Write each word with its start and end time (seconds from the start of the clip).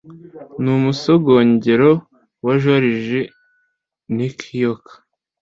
Ni 0.61 0.69
umusogongero 0.77 1.91
wa 2.45 2.53
Joriji 2.61 3.21
nikiyoka 4.15 4.91